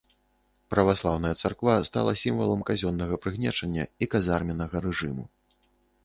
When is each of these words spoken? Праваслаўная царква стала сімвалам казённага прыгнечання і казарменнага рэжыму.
Праваслаўная 0.73 1.33
царква 1.41 1.75
стала 1.89 2.13
сімвалам 2.21 2.63
казённага 2.69 3.19
прыгнечання 3.25 3.85
і 4.07 4.09
казарменнага 4.15 4.77
рэжыму. 4.87 5.23